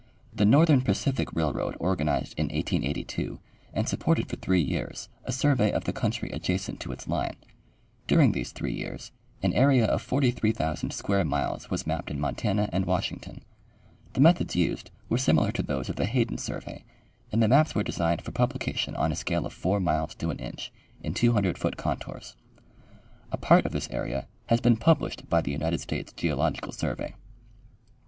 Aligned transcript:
The 0.33 0.45
Northern 0.45 0.81
Pacific 0.81 1.31
railroad 1.31 1.77
organized 1.79 2.33
in 2.35 2.45
1882, 2.45 3.39
and 3.71 3.87
sup 3.87 3.99
ported 3.99 4.27
for 4.31 4.35
three 4.37 4.59
years, 4.63 5.09
a 5.25 5.31
survey 5.31 5.71
of 5.71 5.83
the 5.83 5.93
country 5.93 6.31
adjacent 6.31 6.79
to 6.79 6.91
its 6.91 7.07
line. 7.07 7.35
During 8.07 8.31
these 8.31 8.51
three 8.51 8.73
years 8.73 9.11
an 9.43 9.53
area 9.53 9.85
of 9.85 10.01
43,000 10.01 10.89
square 10.91 11.23
miles 11.23 11.69
was 11.69 11.85
mapped 11.85 12.09
in 12.09 12.19
Montana 12.19 12.67
and 12.73 12.87
Washington. 12.87 13.41
The 14.13 14.21
methods 14.21 14.55
used 14.55 14.89
were 15.07 15.19
similar 15.19 15.51
to 15.51 15.61
those 15.61 15.87
of 15.87 15.97
the 15.97 16.07
Hayden 16.07 16.39
survey, 16.39 16.83
and 17.31 17.43
the 17.43 17.47
maps 17.47 17.75
were 17.75 17.83
designed 17.83 18.23
for 18.23 18.31
publication 18.31 18.95
on 18.95 19.11
a 19.11 19.15
scale 19.15 19.45
of 19.45 19.53
4 19.53 19.79
miles 19.79 20.15
to 20.15 20.31
an 20.31 20.39
inch, 20.39 20.73
in 21.03 21.13
200 21.13 21.59
foot 21.59 21.77
contours. 21.77 22.35
A 23.31 23.37
part 23.37 23.67
of 23.67 23.71
this 23.71 23.87
area 23.91 24.27
has 24.47 24.61
been 24.61 24.77
published 24.77 25.29
by 25.29 25.41
the 25.41 25.51
United 25.51 25.79
States 25.79 26.11
Geological 26.11 26.71
survey. 26.71 27.13